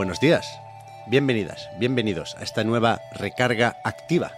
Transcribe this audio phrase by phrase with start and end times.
[0.00, 0.58] Buenos días,
[1.08, 4.30] bienvenidas, bienvenidos a esta nueva recarga activa.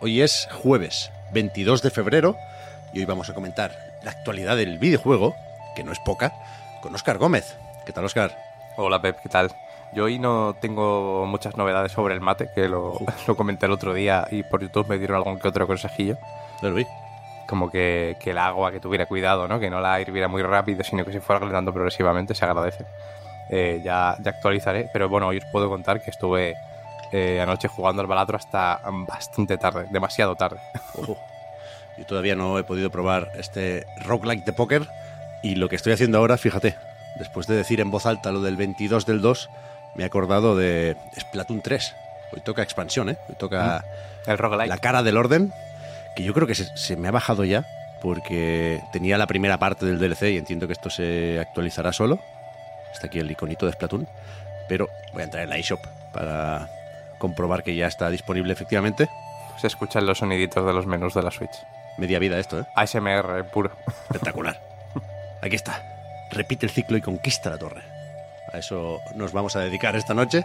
[0.00, 2.38] Hoy es jueves 22 de febrero
[2.94, 5.36] y hoy vamos a comentar la actualidad del videojuego,
[5.76, 6.32] que no es poca,
[6.80, 7.58] con Óscar Gómez.
[7.84, 8.38] ¿Qué tal, Óscar?
[8.78, 9.50] Hola Pep, ¿qué tal?
[9.92, 13.92] Yo hoy no tengo muchas novedades sobre el mate, que lo, lo comenté el otro
[13.92, 16.16] día y por YouTube me dieron algún que otro consejillo.
[16.62, 16.86] Lo vi.
[17.46, 19.60] Como que, que el agua, que tuviera cuidado, ¿no?
[19.60, 22.86] Que no la hirviera muy rápido, sino que se fuera calentando progresivamente, se agradece.
[23.48, 26.56] Eh, ya, ya actualizaré, pero bueno, hoy os puedo contar que estuve
[27.12, 30.58] eh, anoche jugando al balatro hasta bastante tarde, demasiado tarde.
[31.98, 34.88] Yo todavía no he podido probar este roguelike de póker
[35.42, 36.76] y lo que estoy haciendo ahora, fíjate,
[37.18, 39.50] después de decir en voz alta lo del 22 del 2,
[39.94, 41.94] me he acordado de Splatoon 3.
[42.32, 43.18] Hoy toca expansión, ¿eh?
[43.28, 43.84] Hoy toca
[44.26, 44.70] El roguelike.
[44.70, 45.52] la cara del orden,
[46.16, 47.66] que yo creo que se, se me ha bajado ya
[48.00, 52.20] porque tenía la primera parte del DLC y entiendo que esto se actualizará solo.
[52.92, 54.08] Está aquí el iconito de Splatoon,
[54.68, 55.80] pero voy a entrar en la eShop
[56.12, 56.68] para
[57.18, 59.08] comprobar que ya está disponible efectivamente.
[59.58, 61.54] Se escuchan los soniditos de los menús de la Switch.
[61.98, 62.64] Media vida esto, ¿eh?
[62.74, 63.70] ASMR puro.
[64.10, 64.60] Espectacular.
[65.40, 65.82] Aquí está.
[66.30, 67.82] Repite el ciclo y conquista la torre.
[68.52, 70.44] A eso nos vamos a dedicar esta noche,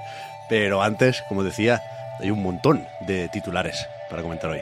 [0.49, 1.81] pero antes, como decía,
[2.19, 4.61] hay un montón de titulares para comentar hoy.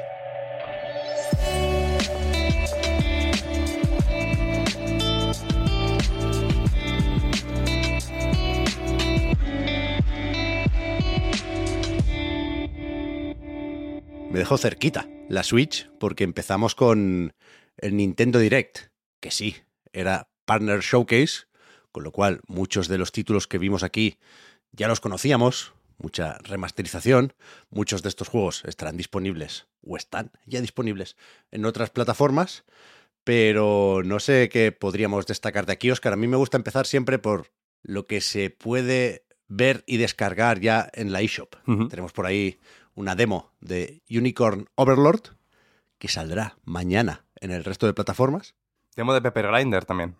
[14.36, 17.34] Me dejó cerquita la Switch porque empezamos con
[17.78, 18.80] el Nintendo Direct,
[19.22, 19.56] que sí,
[19.94, 21.46] era Partner Showcase,
[21.94, 24.18] con lo cual muchos de los títulos que vimos aquí
[24.74, 27.32] ya los conocíamos, mucha remasterización,
[27.70, 31.16] muchos de estos juegos estarán disponibles o están ya disponibles
[31.52, 32.66] en otras plataformas,
[33.24, 36.12] pero no sé qué podríamos destacar de aquí, Oscar.
[36.12, 37.54] A mí me gusta empezar siempre por
[37.84, 41.56] lo que se puede ver y descargar ya en la eShop.
[41.90, 42.60] Tenemos por ahí
[42.96, 45.36] una demo de Unicorn Overlord
[45.98, 48.56] que saldrá mañana en el resto de plataformas.
[48.96, 50.16] Demo de Pepper Grinder también.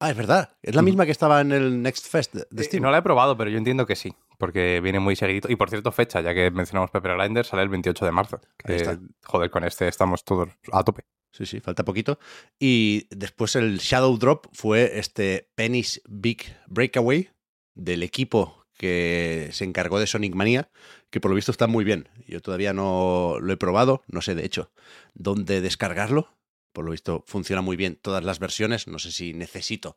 [0.00, 0.56] Ah, es verdad.
[0.62, 2.82] Es la misma que estaba en el Next Fest de- Eh, Steam.
[2.82, 5.50] No la he probado, pero yo entiendo que sí, porque viene muy seguidito.
[5.50, 8.40] Y por cierto, fecha, ya que mencionamos Pepper Grinder, sale el 28 de marzo.
[8.64, 8.98] Ahí Que, está.
[9.24, 11.04] joder, con este estamos todos a tope.
[11.32, 12.18] Sí, sí, falta poquito.
[12.58, 17.30] Y después el Shadow Drop fue este Penny's Big Breakaway
[17.74, 20.68] del equipo que se encargó de Sonic Mania,
[21.14, 22.08] que por lo visto está muy bien.
[22.26, 24.72] Yo todavía no lo he probado, no sé de hecho
[25.14, 26.26] dónde descargarlo.
[26.72, 29.96] Por lo visto funciona muy bien todas las versiones, no sé si necesito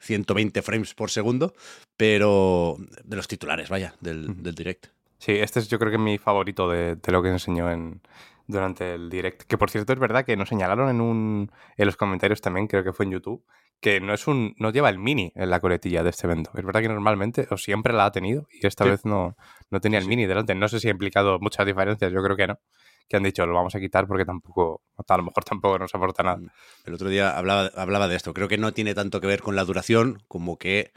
[0.00, 1.54] 120 frames por segundo,
[1.96, 4.88] pero de los titulares, vaya, del, del direct.
[5.18, 8.00] Sí, este es yo creo que mi favorito de, de lo que enseñó en,
[8.46, 9.42] durante el direct.
[9.42, 12.84] Que por cierto es verdad que nos señalaron en un en los comentarios también, creo
[12.84, 13.44] que fue en YouTube,
[13.80, 16.50] que no es un no lleva el mini en la coletilla de este evento.
[16.54, 18.90] Es verdad que normalmente o siempre la ha tenido y esta Sí.
[18.90, 19.36] vez no,
[19.70, 20.08] no tenía el Sí.
[20.10, 20.54] mini delante.
[20.54, 22.58] No sé si ha implicado muchas diferencias, yo creo que no.
[23.08, 26.24] Que han dicho, lo vamos a quitar porque tampoco, a lo mejor tampoco nos aporta
[26.24, 26.40] nada.
[26.84, 28.34] El otro día hablaba, hablaba de esto.
[28.34, 30.92] Creo que no tiene tanto que ver con la duración, como que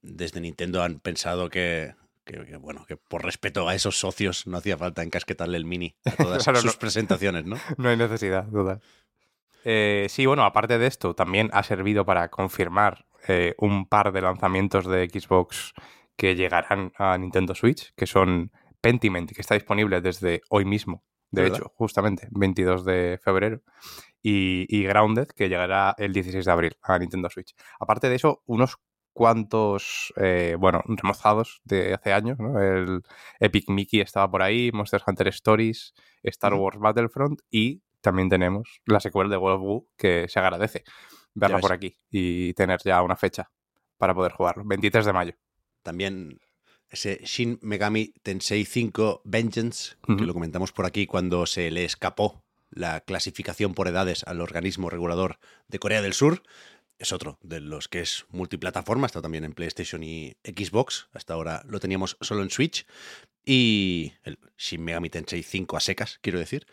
[0.00, 1.92] desde Nintendo han pensado que,
[2.30, 5.96] que- que, bueno, que por respeto a esos socios no hacía falta encasquetarle el mini
[6.04, 6.78] a todas Claro, sus no.
[6.78, 7.56] presentaciones, ¿no?
[7.78, 8.80] No hay necesidad, duda.
[9.64, 14.22] Eh, sí, bueno, aparte de esto, también ha servido para confirmar eh, un par de
[14.22, 15.72] lanzamientos de Xbox
[16.16, 21.42] que llegarán a Nintendo Switch, que son Pentiment, que está disponible desde hoy mismo, de
[21.42, 21.58] ¿Verdad?
[21.58, 23.60] hecho, justamente, 22 de febrero,
[24.22, 27.54] y, y Grounded, que llegará el 16 de abril a Nintendo Switch.
[27.78, 28.76] Aparte de eso, unos
[29.20, 32.58] cuantos, eh, bueno, remozados de hace años, ¿no?
[32.58, 33.02] El
[33.38, 36.54] Epic Mickey estaba por ahí, Monster Hunter Stories, Star.
[36.54, 40.84] Wars Battlefront y también tenemos la secuela de World of Woo que se agradece
[41.34, 43.50] verla por aquí y tener ya una fecha
[43.98, 44.64] para poder jugarlo.
[44.64, 45.34] 23 de mayo.
[45.82, 46.40] También
[46.88, 52.42] ese Shin Megami Tensei 5 Vengeance, que lo comentamos por aquí cuando se le escapó
[52.70, 56.42] la clasificación por edades al organismo regulador de Corea del Sur.
[57.00, 61.08] Es otro de los que es multiplataforma, está también en PlayStation y Xbox.
[61.14, 62.86] Hasta ahora lo teníamos solo en Switch.
[63.42, 66.66] Y el Shin Megami Tensei 5 a secas, quiero decir.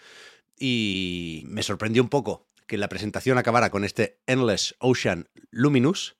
[0.59, 6.18] Y me sorprendió un poco que la presentación acabara con este Endless Ocean Luminous.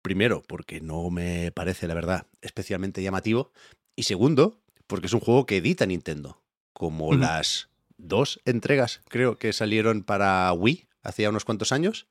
[0.00, 3.52] Primero, porque no me parece, la verdad, especialmente llamativo.
[3.94, 6.40] Y segundo, porque es un juego que edita Nintendo.
[6.72, 12.06] Como las dos entregas, creo que salieron para Wii hacía unos cuantos años.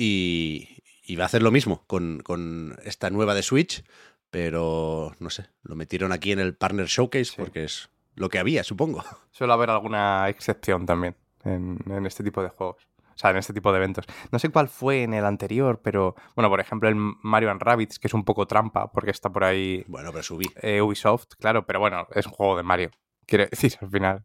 [0.00, 3.84] Y, y va a hacer lo mismo con, con esta nueva de Switch.
[4.30, 7.34] Pero no sé, lo metieron aquí en el Partner Showcase Sí.
[7.38, 9.02] porque es lo que había, supongo.
[9.32, 12.86] Suele haber alguna excepción también en, en este tipo de juegos.
[13.14, 14.04] O sea, en este tipo de eventos.
[14.30, 17.98] No sé cuál fue en el anterior, pero bueno, por ejemplo, el Mario and Rabbids,
[17.98, 20.46] que es un poco trampa, porque está por ahí Bueno, pero subí.
[20.62, 22.90] eh, Ubisoft, claro, pero bueno, es un juego de Mario.
[23.26, 24.24] Quiere decir, al final.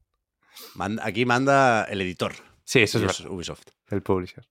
[0.75, 2.33] Manda- aquí manda el editor.
[2.65, 3.31] Sí, eso es verdad.
[3.31, 3.63] Ubisoft.
[3.89, 4.45] El publisher.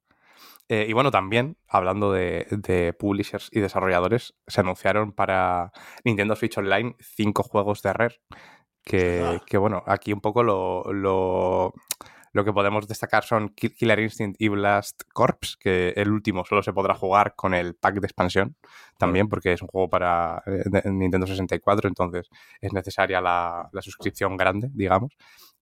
[0.73, 5.71] Eh, y bueno, también, hablando de, de publishers y desarrolladores, se anunciaron para
[6.03, 8.21] Nintendo Switch Online cinco juegos de Rare.
[8.83, 9.41] Que, Ah.
[9.47, 11.75] que, bueno, aquí un poco lo, lo,
[12.33, 16.63] lo que podemos destacar son Kill- Killer Instinct y Blast Corps, que el último solo
[16.63, 18.57] se podrá jugar con el pack de expansión
[18.99, 22.29] también, porque es un juego para eh, Nintendo 64, entonces
[22.63, 25.17] es necesaria la, la suscripción grande, digamos.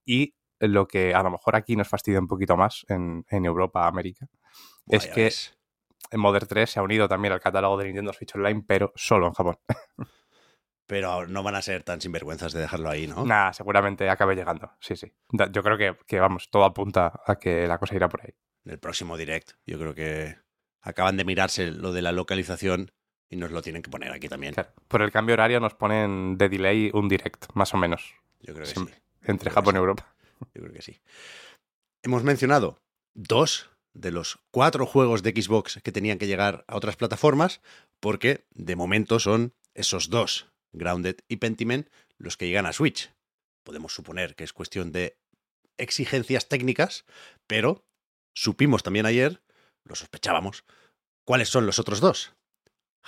[0.07, 3.87] Y lo que a lo mejor aquí nos fastidia un poquito más en, en Europa,
[3.89, 4.27] América,
[4.91, 5.59] es que ves.
[6.11, 9.27] en Modern 3 se ha unido también al catálogo de Nintendo Switch Online, pero solo
[9.27, 9.59] en Japón.
[10.87, 13.25] Pero no van a ser tan sinvergüenzas de dejarlo ahí, ¿no?
[13.25, 14.73] Nada, seguramente acabe llegando.
[14.81, 15.13] Sí, sí.
[15.53, 18.35] Yo creo que, que, vamos, todo apunta a que la cosa irá por ahí.
[18.65, 19.53] En el próximo direct.
[19.65, 20.37] Yo creo que
[20.81, 22.91] acaban de mirarse lo de la localización
[23.29, 24.53] y nos lo tienen que poner aquí también.
[24.55, 24.73] Claro.
[24.89, 28.67] Por el cambio horario nos ponen de delay un direct, más o menos, Yo creo
[28.67, 28.95] que Siempre.
[28.97, 29.01] sí.
[29.27, 29.79] entre Creo Japón y.
[29.79, 30.13] Europa.
[30.55, 31.01] Yo creo que sí.
[32.03, 32.83] Hemos mencionado
[33.15, 37.61] dos de los cuatro juegos de Xbox que tenían que llegar a otras plataformas,
[38.01, 41.89] porque de momento son esos dos, Grounded y Pentiment,
[42.19, 43.13] los que llegan a Switch.
[43.65, 45.19] Podemos suponer que es cuestión de
[45.79, 47.05] exigencias técnicas,
[47.47, 47.85] pero
[48.35, 49.43] supimos también ayer,
[49.85, 50.65] lo sospechábamos,
[51.25, 52.35] cuáles son los otros dos.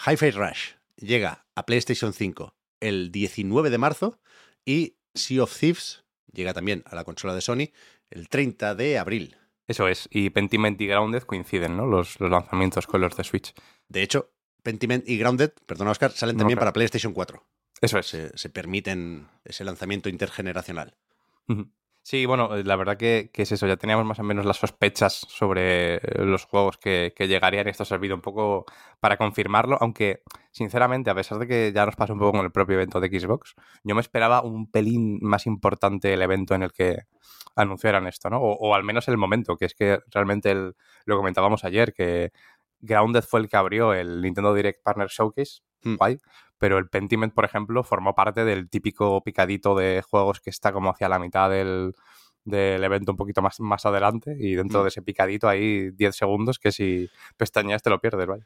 [0.07, 4.21] Hi-Fi Rush llega a PlayStation 5 el 19 de marzo
[4.65, 7.73] y Sea of Thieves llega también a la consola de Sony
[8.11, 9.37] el 30 de abril.
[9.67, 10.09] Eso es.
[10.11, 11.87] Y Pentiment y Grounded coinciden, ¿no?
[11.87, 13.55] Los, los lanzamientos con los de Switch.
[13.89, 14.31] De hecho,
[14.63, 16.67] Pentiment y Grounded, perdona Oscar, salen No, también claro.
[16.67, 17.43] para PlayStation 4.
[17.81, 18.07] Eso es.
[18.07, 20.97] Se, se permiten ese lanzamiento intergeneracional.
[22.05, 24.57] Sí, bueno, eh, la verdad que, que es eso, ya teníamos más o menos las
[24.57, 28.65] sospechas sobre eh, los juegos que, que llegarían y esto ha servido un poco
[28.99, 32.51] para confirmarlo, aunque sinceramente, a pesar de que ya nos pasó un poco con el
[32.51, 33.55] propio evento de Xbox,
[33.85, 37.05] yo me esperaba un pelín más importante el evento en el que
[37.57, 38.39] anunciaran esto, ¿no?
[38.41, 42.33] O, o al menos el momento, que es que realmente el- lo comentábamos ayer, que
[42.81, 45.97] Grounded fue el que abrió el Nintendo Direct Partner Showcase, Hmm.
[45.97, 46.19] guay,
[46.59, 50.91] pero el Pentiment, por ejemplo, formó parte del típico picadito de juegos que está como
[50.91, 51.93] hacia la mitad del,
[52.45, 54.83] del evento un poquito más, más adelante y dentro Mm.
[54.85, 58.45] de ese picadito hay 10 segundos que si pestañeas te lo pierdes, ¿vale?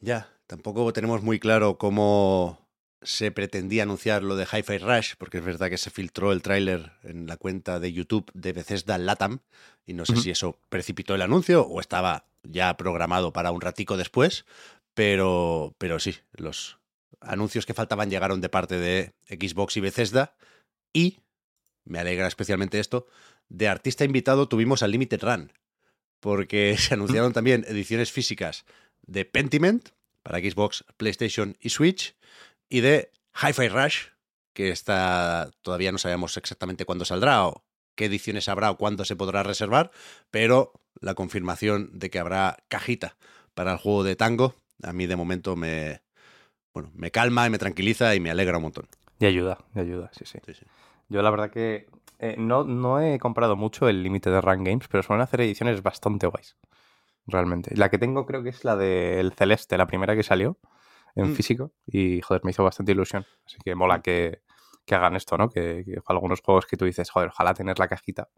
[0.00, 2.67] Ya, tampoco tenemos muy claro cómo
[3.02, 6.92] se pretendía anunciar lo de Hi-Fi Rush, porque es verdad que se filtró el tráiler
[7.02, 9.40] en la cuenta de YouTube de Bethesda Latam,
[9.86, 13.96] y no sé si eso precipitó el anuncio o estaba ya programado para un ratico
[13.96, 14.44] después,
[14.94, 16.78] pero, pero sí, los
[17.20, 20.36] anuncios que faltaban llegaron de parte de Xbox y Bethesda,
[20.92, 21.20] y,
[21.84, 23.06] me alegra especialmente esto,
[23.48, 25.52] de artista invitado tuvimos al Limited Run,
[26.20, 28.64] porque se anunciaron también ediciones físicas
[29.06, 29.90] de Pentiment
[30.22, 32.14] para Xbox, PlayStation y Switch,
[32.68, 34.06] y de Hi-Fi Rush,
[34.52, 39.16] que está todavía no sabemos exactamente cuándo saldrá o qué ediciones habrá o cuándo se
[39.16, 39.90] podrá reservar,
[40.30, 43.16] pero la confirmación de que habrá cajita
[43.54, 46.02] para el juego de tango, a mí de momento me,
[46.72, 48.86] bueno, me calma y me tranquiliza y me alegra un montón.
[49.18, 50.38] Y ayuda, y ayuda, sí, sí.
[50.46, 50.66] Sí, sí.
[51.08, 54.88] Yo la verdad que eh, no, no he comprado mucho el límite de Run Games,
[54.88, 56.56] pero suelen hacer ediciones bastante guays.
[57.26, 57.76] Realmente.
[57.76, 60.58] La que tengo creo que es la del Celeste, la primera que salió
[61.14, 61.34] en Mm.
[61.34, 61.72] físico.
[61.86, 63.26] Y joder, me hizo bastante ilusión.
[63.46, 64.42] Así que mola que,
[64.84, 65.48] que hagan esto, ¿no?
[65.50, 68.28] Que, que algunos juegos que tú dices, joder, ojalá tener la cajita.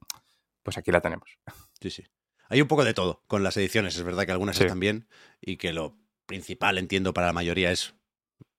[0.63, 1.39] Pues aquí la tenemos.
[1.81, 2.05] Sí, sí.
[2.49, 3.97] Hay un poco de todo con las ediciones.
[3.97, 4.65] Es verdad que algunas Sí.
[4.65, 5.09] están bien
[5.41, 5.97] y que lo
[6.27, 7.95] principal, entiendo, para la mayoría es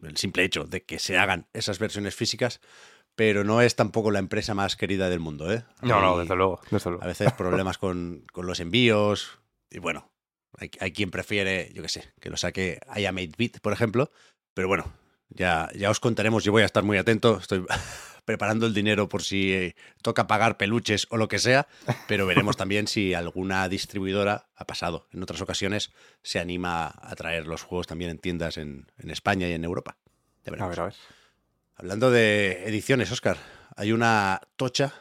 [0.01, 2.59] el simple hecho de que se hagan esas versiones físicas,
[3.15, 5.63] pero no es tampoco la empresa más querida del mundo, ¿eh?
[5.81, 6.59] No, no, Hay desde luego.
[6.71, 7.03] Desde luego.
[7.03, 9.39] A veces problemas con, con los envíos
[9.69, 10.11] y bueno,
[10.57, 14.11] hay, hay quien prefiere, yo qué sé, que lo saque I am 8-bit, por ejemplo,
[14.53, 14.91] pero bueno,
[15.29, 17.65] ya, ya os contaremos, yo voy a estar muy atento, estoy
[18.25, 21.67] preparando el dinero por si eh, toca pagar peluches o lo que sea,
[22.07, 25.91] pero veremos también si alguna distribuidora, ha pasado en otras ocasiones,
[26.21, 29.97] se anima a traer los juegos también en tiendas en, en España y en Europa.
[30.43, 30.69] Ya A veremos.
[30.69, 30.93] ver, a ver.
[31.75, 33.37] Hablando de ediciones, Oscar,
[33.75, 34.93] hay una tocha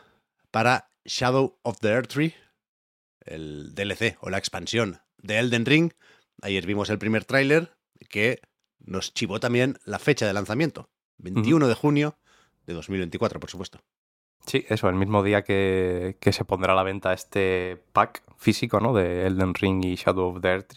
[0.51, 2.35] para Shadow of the Earth Tree,
[3.27, 5.93] el DLC o la expansión de Elden Ring.
[6.43, 7.73] Ayer vimos el primer tráiler
[8.09, 8.41] que
[8.79, 12.17] nos chivó también la fecha de lanzamiento, 21 de junio
[12.67, 13.81] de 2024, por supuesto.
[14.47, 18.95] Sí, eso, el mismo día que, se pondrá a la venta este pack físico, ¿no?
[18.95, 20.73] De Elden Ring y Shadow of the Earth,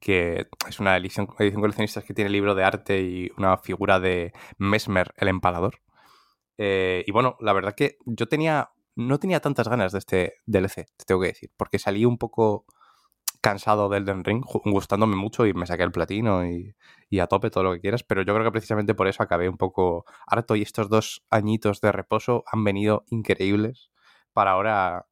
[0.00, 4.32] que es una edición, edición coleccionista que tiene libro de arte y una figura de
[4.58, 5.80] Mesmer, el empalador.
[6.58, 10.86] Eh, y bueno, la verdad que yo tenía, no tenía tantas ganas de este DLC,
[10.96, 12.64] te tengo que decir, porque salí un poco
[13.42, 16.74] cansado del Elden Ring, gustándome mucho y me saqué el platino y,
[17.20, 19.58] a tope todo lo que quieras, pero yo creo que precisamente por eso acabé un
[19.58, 23.90] poco harto y estos dos añitos de reposo han venido increíbles
[24.32, 25.06] para ahora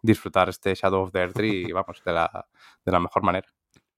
[0.00, 2.48] disfrutar este Shadow of the Earth y vamos, de la,
[2.84, 3.48] de la mejor manera.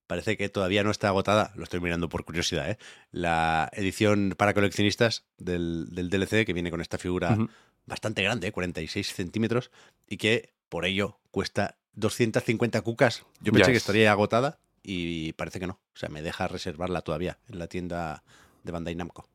[0.07, 2.77] Parece que todavía no está agotada, lo estoy mirando por curiosidad, ¿eh?
[3.11, 7.37] la edición para coleccionistas del, DLC que viene con esta figura
[7.85, 9.13] bastante grande, 46 ¿eh?
[9.13, 9.71] centímetros,
[10.07, 13.25] y que por ello cuesta 250 cucas.
[13.41, 15.73] Yo pensé que estaría agotada y parece que no.
[15.73, 18.23] O sea, me deja reservarla todavía en la tienda
[18.63, 19.27] de Bandai Namco.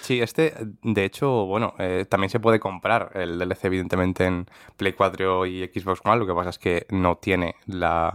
[0.00, 4.94] Sí, este, de hecho, bueno, eh, también se puede comprar el DLC, evidentemente, en Play
[4.94, 6.18] 4 y Xbox One.
[6.18, 8.10] Lo que pasa es que no tiene la,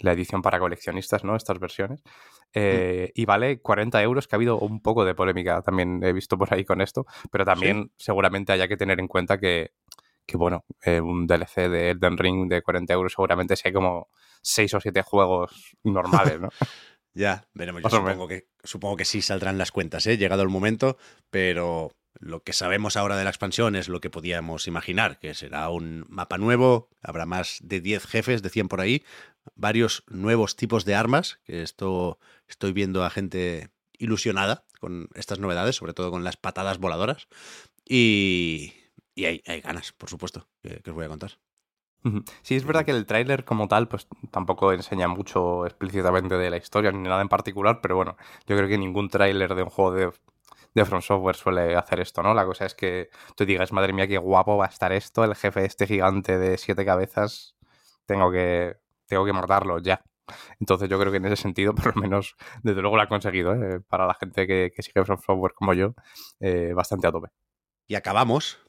[0.00, 1.36] edición para coleccionistas, ¿no?
[1.36, 2.02] Estas versiones.
[2.54, 6.36] Eh, y vale 40 euros, que ha habido un poco de polémica también he visto
[6.36, 9.70] por ahí con esto, pero también seguramente haya que tener en cuenta que
[10.26, 14.08] que bueno, eh, un DLC de Elden Ring de 40 euros seguramente sea como
[14.42, 16.48] 6 o 7 juegos normales, ¿no?
[17.14, 17.82] ya, veremos.
[17.82, 20.16] Yo supongo que, supongo que sí saldrán las cuentas, ¿eh?
[20.16, 20.96] Llegado el momento,
[21.30, 25.68] pero lo que sabemos ahora de la expansión es lo que podíamos imaginar, que será
[25.70, 29.04] un mapa nuevo, habrá más de 10 jefes, decían por ahí,
[29.54, 35.76] varios nuevos tipos de armas, que esto estoy viendo a gente ilusionada con estas novedades,
[35.76, 37.28] sobre todo con las patadas voladoras.
[37.88, 38.72] Y,
[39.14, 41.32] y hay, ganas, por supuesto, que, os voy a contar.
[42.42, 46.56] Sí, es verdad que el tráiler como tal, pues tampoco enseña mucho explícitamente de la
[46.56, 48.16] historia ni nada en particular, pero bueno,
[48.46, 50.12] yo creo que ningún tráiler de un juego de,
[50.74, 52.34] de From Software suele hacer esto, ¿no?
[52.34, 55.34] La cosa es que tú digas, madre mía, qué guapo va a estar esto, el
[55.34, 57.56] jefe este gigante de siete cabezas,
[58.06, 58.76] tengo que,
[59.06, 60.02] tengo que matarlo ya.
[60.60, 63.54] Entonces yo creo que en ese sentido, por lo menos, desde luego lo ha conseguido,
[63.54, 63.80] ¿eh?
[63.80, 65.94] para la gente que, sigue From Software como yo,
[66.40, 67.28] eh, bastante a tope.
[67.86, 68.61] Y acabamos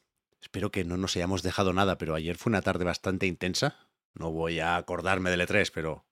[0.43, 3.88] Espero que no nos hayamos dejado nada, pero ayer fue una tarde bastante intensa.
[4.13, 6.05] No voy a acordarme del E3, pero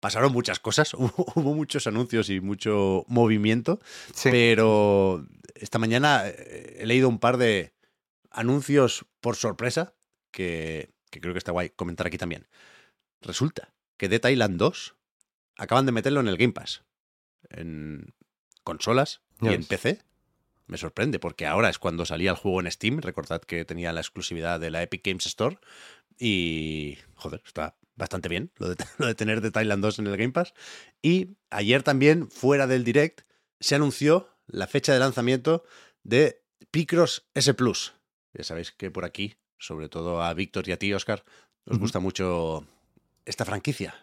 [0.00, 3.78] pasaron muchas cosas, hubo, muchos anuncios y mucho movimiento,
[4.24, 7.72] pero esta mañana eh, he leído un par de
[8.32, 9.94] anuncios por sorpresa
[10.32, 12.48] que, creo que está guay comentar aquí también.
[13.20, 14.96] Resulta que The Thailand 2
[15.56, 16.82] acaban de meterlo en el Game Pass,
[17.48, 18.12] en
[18.64, 20.02] consolas y en PC
[20.66, 23.00] me sorprende, porque ahora es cuando salía el juego en Steam.
[23.00, 25.58] Recordad que tenía la exclusividad de la Epic Games Store.
[26.18, 30.16] Y, joder, está bastante bien lo de, lo de tener The Thailand 2 en el
[30.16, 30.54] Game Pass.
[31.02, 33.22] Y ayer también, fuera del direct,
[33.60, 35.64] se anunció la fecha de lanzamiento
[36.02, 37.94] de Picross S Plus.
[38.34, 41.24] Ya sabéis que por aquí, sobre todo a Víctor y a ti, Oscar,
[41.66, 42.66] os gusta mucho
[43.24, 43.94] esta franquicia.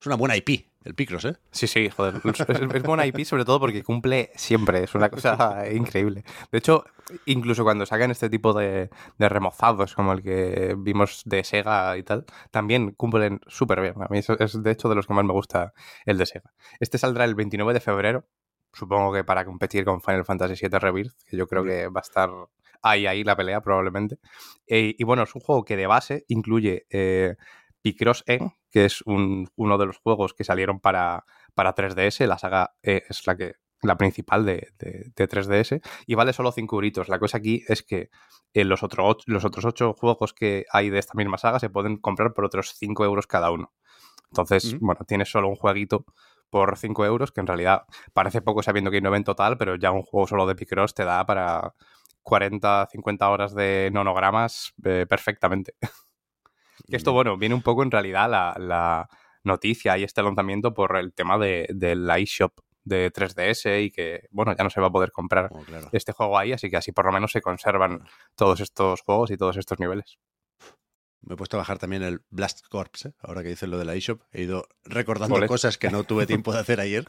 [0.00, 1.36] Es una buena IP, el Picross, ¿eh?
[1.50, 2.20] Sí, sí, joder.
[2.24, 4.84] Es, buena IP sobre todo porque cumple siempre.
[4.84, 6.24] Es una cosa increíble.
[6.52, 6.84] De hecho,
[7.24, 8.88] incluso cuando sacan este tipo de,
[9.18, 13.94] remozados como el que vimos de Sega y tal, también cumplen súper bien.
[14.00, 15.74] A mí es, de hecho de los que más me gusta
[16.04, 16.52] el de Sega.
[16.78, 18.28] Este saldrá el 29 de febrero.
[18.72, 22.02] Supongo que para competir con Final Fantasy VII Rebirth, que yo creo que va a
[22.02, 22.30] estar
[22.82, 24.18] ahí, ahí la pelea probablemente.
[24.68, 27.36] Eh, y bueno, es un juego que de base incluye eh,
[27.82, 32.26] Picross N, que es uno de los juegos que salieron para, para 3DS.
[32.26, 37.08] La saga e es la que la principal de, 3DS y vale solo 5 euritos.
[37.08, 38.10] La cosa aquí es que
[38.54, 41.98] en los, otros los otros 8 juegos que hay de esta misma saga se pueden
[41.98, 43.72] comprar por otros 5 euros cada uno.
[44.30, 46.04] Entonces, bueno, tienes solo un jueguito
[46.50, 49.76] por 5 euros, que en realidad parece poco sabiendo que hay 9 en total, pero
[49.76, 51.74] ya un juego solo de Picross te da para
[52.22, 55.74] 40, 50 horas de nonogramas eh, perfectamente.
[56.88, 59.08] Que esto, bueno, viene un poco en realidad la,
[59.44, 62.52] noticia y este lanzamiento por el tema de, del iShop
[62.82, 66.36] de 3DS y que, bueno, ya no se va a poder comprar oh, este juego
[66.36, 68.00] ahí, así que así por lo menos se conservan
[68.34, 70.18] todos estos juegos y todos estos niveles.
[71.22, 73.12] Me he puesto a bajar también el Blast Corps, ¿eh?
[73.20, 74.22] ahora que dices lo del iShop.
[74.32, 77.04] He ido recordando cosas que no tuve tiempo de hacer ayer,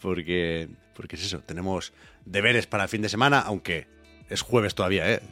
[0.00, 1.92] porque, porque es eso, tenemos
[2.24, 3.86] deberes para el fin de semana, aunque
[4.28, 5.22] es jueves todavía, ¿eh?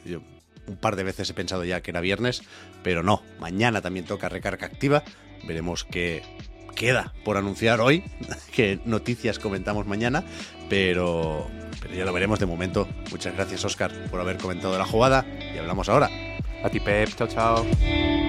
[0.69, 2.43] Un par de veces he pensado ya que era viernes,
[2.83, 5.03] pero no, mañana también toca recarga activa.
[5.45, 6.23] Veremos qué
[6.75, 8.03] queda por anunciar hoy,
[8.53, 10.23] qué noticias comentamos mañana,
[10.69, 11.47] pero,
[11.95, 12.87] ya lo veremos de momento.
[13.11, 16.09] Muchas gracias Oscar por haber comentado la jugada y hablamos ahora.
[16.63, 18.28] A ti Pep, chao chao.